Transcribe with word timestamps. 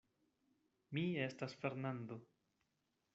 Mi 0.97 1.03
estas 1.27 1.53
Fernando. 1.65 2.17